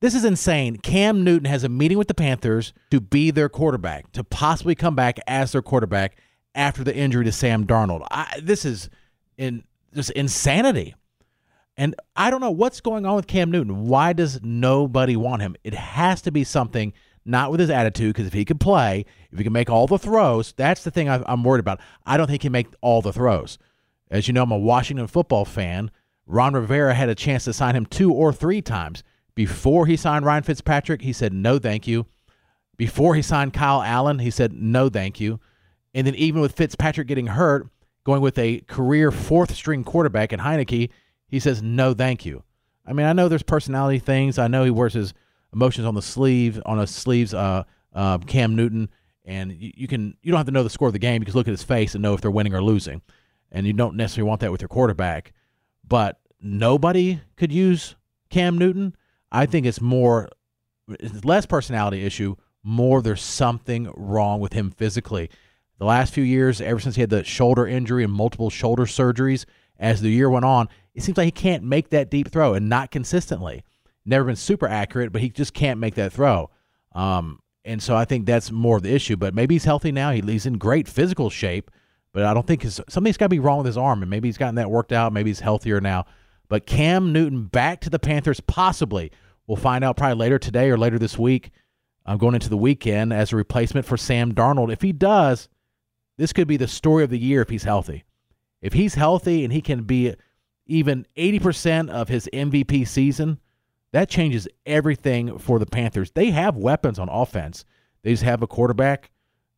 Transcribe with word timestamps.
This 0.00 0.14
is 0.14 0.24
insane. 0.24 0.78
Cam 0.78 1.24
Newton 1.24 1.44
has 1.44 1.62
a 1.62 1.68
meeting 1.68 1.98
with 1.98 2.08
the 2.08 2.14
Panthers 2.14 2.72
to 2.90 3.00
be 3.00 3.30
their 3.30 3.50
quarterback, 3.50 4.10
to 4.12 4.24
possibly 4.24 4.74
come 4.74 4.94
back 4.94 5.18
as 5.26 5.52
their 5.52 5.60
quarterback 5.60 6.16
after 6.54 6.82
the 6.82 6.96
injury 6.96 7.24
to 7.26 7.32
Sam 7.32 7.66
Darnold. 7.66 8.06
I, 8.10 8.40
this 8.42 8.64
is 8.64 8.88
in 9.36 9.62
just 9.94 10.10
insanity. 10.12 10.94
And 11.76 11.94
I 12.16 12.30
don't 12.30 12.40
know 12.40 12.50
what's 12.50 12.80
going 12.80 13.04
on 13.04 13.16
with 13.16 13.26
Cam 13.26 13.50
Newton. 13.50 13.86
Why 13.88 14.12
does 14.14 14.40
nobody 14.42 15.16
want 15.16 15.42
him? 15.42 15.54
It 15.64 15.74
has 15.74 16.22
to 16.22 16.30
be 16.30 16.44
something 16.44 16.94
not 17.26 17.50
with 17.50 17.60
his 17.60 17.68
attitude, 17.68 18.14
because 18.14 18.26
if 18.26 18.32
he 18.32 18.46
could 18.46 18.58
play, 18.58 19.04
if 19.30 19.36
he 19.36 19.44
can 19.44 19.52
make 19.52 19.68
all 19.68 19.86
the 19.86 19.98
throws, 19.98 20.54
that's 20.56 20.82
the 20.82 20.90
thing 20.90 21.10
I, 21.10 21.22
I'm 21.26 21.44
worried 21.44 21.60
about. 21.60 21.78
I 22.06 22.16
don't 22.16 22.26
think 22.26 22.40
he 22.42 22.46
can 22.46 22.52
make 22.52 22.68
all 22.80 23.02
the 23.02 23.12
throws. 23.12 23.58
As 24.10 24.26
you 24.26 24.32
know, 24.32 24.42
I'm 24.42 24.50
a 24.50 24.58
Washington 24.58 25.06
football 25.06 25.44
fan. 25.44 25.90
Ron 26.26 26.54
Rivera 26.54 26.94
had 26.94 27.10
a 27.10 27.14
chance 27.14 27.44
to 27.44 27.52
sign 27.52 27.76
him 27.76 27.84
two 27.84 28.12
or 28.12 28.32
three 28.32 28.62
times. 28.62 29.02
Before 29.34 29.86
he 29.86 29.96
signed 29.96 30.24
Ryan 30.24 30.42
Fitzpatrick, 30.42 31.02
he 31.02 31.12
said, 31.12 31.32
no, 31.32 31.58
thank 31.58 31.86
you. 31.86 32.06
Before 32.76 33.14
he 33.14 33.22
signed 33.22 33.52
Kyle 33.52 33.82
Allen, 33.82 34.18
he 34.18 34.30
said, 34.30 34.52
no, 34.52 34.88
thank 34.88 35.20
you. 35.20 35.40
And 35.94 36.06
then 36.06 36.14
even 36.14 36.40
with 36.40 36.56
Fitzpatrick 36.56 37.08
getting 37.08 37.26
hurt, 37.26 37.68
going 38.04 38.22
with 38.22 38.38
a 38.38 38.60
career 38.60 39.10
fourth 39.10 39.54
string 39.54 39.84
quarterback 39.84 40.32
in 40.32 40.40
Heinicke, 40.40 40.90
he 41.28 41.40
says, 41.40 41.62
no, 41.62 41.94
thank 41.94 42.24
you. 42.24 42.42
I 42.86 42.92
mean, 42.92 43.06
I 43.06 43.12
know 43.12 43.28
there's 43.28 43.42
personality 43.42 43.98
things. 43.98 44.38
I 44.38 44.48
know 44.48 44.64
he 44.64 44.70
wears 44.70 44.94
his 44.94 45.14
emotions 45.52 45.86
on 45.86 45.94
the 45.94 46.02
sleeve, 46.02 46.60
on 46.64 46.78
his 46.78 46.90
sleeves, 46.90 47.34
uh, 47.34 47.64
uh, 47.94 48.18
Cam 48.18 48.56
Newton. 48.56 48.88
And 49.24 49.52
you, 49.52 49.72
you 49.76 49.88
can 49.88 50.16
you 50.22 50.32
don't 50.32 50.38
have 50.38 50.46
to 50.46 50.52
know 50.52 50.62
the 50.62 50.70
score 50.70 50.88
of 50.88 50.92
the 50.92 50.98
game. 50.98 51.22
Can 51.22 51.34
look 51.34 51.46
at 51.46 51.52
his 51.52 51.62
face 51.62 51.94
and 51.94 52.02
know 52.02 52.14
if 52.14 52.20
they're 52.20 52.30
winning 52.30 52.54
or 52.54 52.62
losing. 52.62 53.02
And 53.52 53.66
you 53.66 53.72
don't 53.72 53.96
necessarily 53.96 54.28
want 54.28 54.40
that 54.40 54.50
with 54.50 54.60
your 54.62 54.68
quarterback. 54.68 55.32
But 55.86 56.18
nobody 56.40 57.20
could 57.36 57.52
use 57.52 57.96
Cam 58.30 58.58
Newton. 58.58 58.96
I 59.30 59.46
think 59.46 59.66
it's 59.66 59.80
more 59.80 60.28
it's 60.88 61.24
less 61.24 61.46
personality 61.46 62.04
issue, 62.04 62.36
more 62.62 63.00
there's 63.02 63.22
something 63.22 63.90
wrong 63.94 64.40
with 64.40 64.52
him 64.52 64.70
physically. 64.70 65.30
The 65.78 65.84
last 65.84 66.12
few 66.12 66.24
years, 66.24 66.60
ever 66.60 66.80
since 66.80 66.96
he 66.96 67.00
had 67.00 67.10
the 67.10 67.24
shoulder 67.24 67.66
injury 67.66 68.04
and 68.04 68.12
multiple 68.12 68.50
shoulder 68.50 68.84
surgeries, 68.84 69.46
as 69.78 70.02
the 70.02 70.10
year 70.10 70.28
went 70.28 70.44
on, 70.44 70.68
it 70.94 71.02
seems 71.02 71.16
like 71.16 71.24
he 71.24 71.30
can't 71.30 71.64
make 71.64 71.88
that 71.88 72.10
deep 72.10 72.30
throw 72.30 72.54
and 72.54 72.68
not 72.68 72.90
consistently. 72.90 73.64
Never 74.04 74.24
been 74.26 74.36
super 74.36 74.68
accurate, 74.68 75.12
but 75.12 75.22
he 75.22 75.30
just 75.30 75.54
can't 75.54 75.80
make 75.80 75.94
that 75.94 76.12
throw. 76.12 76.50
Um, 76.92 77.40
and 77.64 77.82
so 77.82 77.96
I 77.96 78.04
think 78.04 78.26
that's 78.26 78.50
more 78.50 78.76
of 78.76 78.82
the 78.82 78.92
issue. 78.92 79.16
But 79.16 79.34
maybe 79.34 79.54
he's 79.54 79.64
healthy 79.64 79.92
now. 79.92 80.10
he's 80.10 80.46
in 80.46 80.58
great 80.58 80.86
physical 80.88 81.30
shape, 81.30 81.70
but 82.12 82.24
I 82.24 82.34
don't 82.34 82.46
think 82.46 82.62
his, 82.62 82.80
something's 82.88 83.16
got 83.16 83.26
to 83.26 83.30
be 83.30 83.38
wrong 83.38 83.58
with 83.58 83.66
his 83.66 83.78
arm. 83.78 84.02
And 84.02 84.10
maybe 84.10 84.28
he's 84.28 84.38
gotten 84.38 84.56
that 84.56 84.70
worked 84.70 84.92
out. 84.92 85.12
Maybe 85.12 85.30
he's 85.30 85.40
healthier 85.40 85.80
now. 85.80 86.06
But 86.50 86.66
Cam 86.66 87.12
Newton 87.12 87.44
back 87.44 87.80
to 87.80 87.90
the 87.90 88.00
Panthers, 88.00 88.40
possibly. 88.40 89.12
We'll 89.46 89.56
find 89.56 89.84
out 89.84 89.96
probably 89.96 90.16
later 90.16 90.38
today 90.38 90.68
or 90.68 90.76
later 90.76 90.98
this 90.98 91.16
week. 91.16 91.52
I'm 92.04 92.18
going 92.18 92.34
into 92.34 92.50
the 92.50 92.56
weekend 92.56 93.12
as 93.12 93.32
a 93.32 93.36
replacement 93.36 93.86
for 93.86 93.96
Sam 93.96 94.34
Darnold. 94.34 94.72
If 94.72 94.82
he 94.82 94.92
does, 94.92 95.48
this 96.18 96.32
could 96.32 96.48
be 96.48 96.56
the 96.56 96.66
story 96.66 97.04
of 97.04 97.10
the 97.10 97.18
year 97.18 97.40
if 97.40 97.48
he's 97.48 97.62
healthy. 97.62 98.04
If 98.60 98.72
he's 98.72 98.94
healthy 98.94 99.44
and 99.44 99.52
he 99.52 99.62
can 99.62 99.84
be 99.84 100.14
even 100.66 101.06
80% 101.16 101.88
of 101.88 102.08
his 102.08 102.28
MVP 102.32 102.86
season, 102.86 103.38
that 103.92 104.08
changes 104.08 104.48
everything 104.66 105.38
for 105.38 105.60
the 105.60 105.66
Panthers. 105.66 106.10
They 106.10 106.30
have 106.30 106.56
weapons 106.56 106.98
on 106.98 107.08
offense. 107.08 107.64
They 108.02 108.10
just 108.10 108.24
have 108.24 108.42
a 108.42 108.48
quarterback 108.48 109.10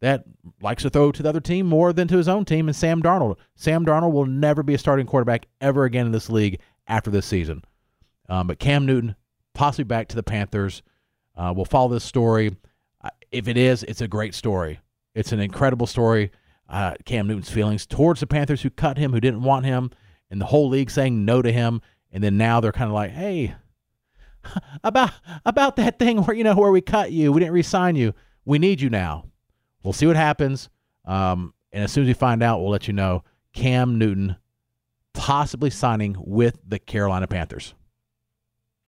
that 0.00 0.24
likes 0.60 0.84
to 0.84 0.90
throw 0.90 1.10
to 1.10 1.22
the 1.22 1.28
other 1.28 1.40
team 1.40 1.66
more 1.66 1.92
than 1.92 2.06
to 2.08 2.16
his 2.16 2.28
own 2.28 2.44
team, 2.44 2.68
and 2.68 2.76
Sam 2.76 3.02
Darnold. 3.02 3.38
Sam 3.56 3.84
Darnold 3.84 4.12
will 4.12 4.26
never 4.26 4.62
be 4.62 4.74
a 4.74 4.78
starting 4.78 5.06
quarterback 5.06 5.46
ever 5.60 5.84
again 5.84 6.06
in 6.06 6.12
this 6.12 6.30
league 6.30 6.60
after 6.86 7.10
this 7.10 7.26
season. 7.26 7.62
Um, 8.28 8.46
but 8.46 8.58
Cam 8.58 8.86
Newton, 8.86 9.16
possibly 9.54 9.84
back 9.84 10.08
to 10.08 10.16
the 10.16 10.22
Panthers. 10.22 10.82
Uh, 11.36 11.52
we'll 11.54 11.64
follow 11.64 11.88
this 11.88 12.04
story. 12.04 12.56
Uh, 13.02 13.10
if 13.30 13.48
it 13.48 13.56
is, 13.56 13.82
it's 13.84 14.00
a 14.00 14.08
great 14.08 14.34
story. 14.34 14.80
It's 15.14 15.32
an 15.32 15.40
incredible 15.40 15.86
story. 15.86 16.30
Uh, 16.68 16.94
Cam 17.04 17.26
Newton's 17.26 17.50
feelings 17.50 17.86
towards 17.86 18.20
the 18.20 18.26
Panthers 18.26 18.62
who 18.62 18.70
cut 18.70 18.98
him, 18.98 19.12
who 19.12 19.20
didn't 19.20 19.42
want 19.42 19.64
him, 19.64 19.90
and 20.30 20.40
the 20.40 20.46
whole 20.46 20.68
league 20.68 20.90
saying 20.90 21.24
no 21.24 21.42
to 21.42 21.52
him. 21.52 21.80
And 22.10 22.22
then 22.22 22.36
now 22.36 22.60
they're 22.60 22.72
kind 22.72 22.88
of 22.88 22.94
like, 22.94 23.12
hey, 23.12 23.54
about 24.84 25.12
about 25.44 25.76
that 25.76 25.98
thing 25.98 26.22
where 26.22 26.36
you 26.36 26.44
know 26.44 26.54
where 26.54 26.70
we 26.70 26.80
cut 26.80 27.12
you, 27.12 27.32
we 27.32 27.40
didn't 27.40 27.54
resign 27.54 27.96
you. 27.96 28.14
We 28.44 28.58
need 28.58 28.80
you 28.80 28.90
now. 28.90 29.26
We'll 29.82 29.92
see 29.92 30.06
what 30.06 30.16
happens. 30.16 30.68
Um, 31.04 31.54
and 31.72 31.84
as 31.84 31.92
soon 31.92 32.04
as 32.04 32.08
we 32.08 32.14
find 32.14 32.42
out, 32.42 32.60
we'll 32.60 32.70
let 32.70 32.88
you 32.88 32.92
know. 32.94 33.22
Cam 33.52 33.98
Newton 33.98 34.36
possibly 35.16 35.70
signing 35.70 36.16
with 36.18 36.58
the 36.66 36.78
Carolina 36.78 37.26
Panthers. 37.26 37.74